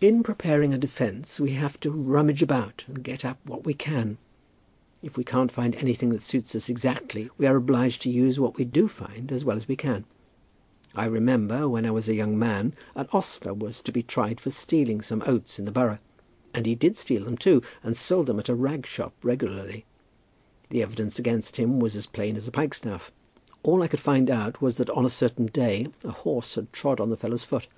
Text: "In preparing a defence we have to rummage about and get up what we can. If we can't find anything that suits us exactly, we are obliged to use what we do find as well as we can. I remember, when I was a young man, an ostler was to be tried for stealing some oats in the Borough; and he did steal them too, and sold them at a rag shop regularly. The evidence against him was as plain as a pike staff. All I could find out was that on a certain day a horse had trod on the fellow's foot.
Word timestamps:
"In 0.00 0.24
preparing 0.24 0.74
a 0.74 0.78
defence 0.78 1.38
we 1.38 1.52
have 1.52 1.78
to 1.78 1.90
rummage 1.92 2.42
about 2.42 2.84
and 2.88 3.04
get 3.04 3.24
up 3.24 3.38
what 3.46 3.64
we 3.64 3.72
can. 3.72 4.18
If 5.00 5.16
we 5.16 5.22
can't 5.22 5.52
find 5.52 5.76
anything 5.76 6.08
that 6.08 6.24
suits 6.24 6.56
us 6.56 6.68
exactly, 6.68 7.30
we 7.38 7.46
are 7.46 7.54
obliged 7.54 8.02
to 8.02 8.10
use 8.10 8.40
what 8.40 8.56
we 8.56 8.64
do 8.64 8.88
find 8.88 9.30
as 9.30 9.44
well 9.44 9.56
as 9.56 9.68
we 9.68 9.76
can. 9.76 10.06
I 10.96 11.04
remember, 11.04 11.68
when 11.68 11.86
I 11.86 11.92
was 11.92 12.08
a 12.08 12.16
young 12.16 12.36
man, 12.36 12.74
an 12.96 13.06
ostler 13.12 13.54
was 13.54 13.80
to 13.82 13.92
be 13.92 14.02
tried 14.02 14.40
for 14.40 14.50
stealing 14.50 15.02
some 15.02 15.22
oats 15.24 15.60
in 15.60 15.66
the 15.66 15.70
Borough; 15.70 16.00
and 16.52 16.66
he 16.66 16.74
did 16.74 16.96
steal 16.96 17.24
them 17.24 17.36
too, 17.38 17.62
and 17.84 17.96
sold 17.96 18.26
them 18.26 18.40
at 18.40 18.48
a 18.48 18.56
rag 18.56 18.86
shop 18.88 19.14
regularly. 19.22 19.84
The 20.70 20.82
evidence 20.82 21.20
against 21.20 21.58
him 21.58 21.78
was 21.78 21.94
as 21.94 22.06
plain 22.06 22.34
as 22.36 22.48
a 22.48 22.50
pike 22.50 22.74
staff. 22.74 23.12
All 23.62 23.84
I 23.84 23.86
could 23.86 24.00
find 24.00 24.30
out 24.32 24.60
was 24.60 24.78
that 24.78 24.90
on 24.90 25.04
a 25.04 25.08
certain 25.08 25.46
day 25.46 25.86
a 26.02 26.10
horse 26.10 26.56
had 26.56 26.72
trod 26.72 26.98
on 26.98 27.10
the 27.10 27.16
fellow's 27.16 27.44
foot. 27.44 27.68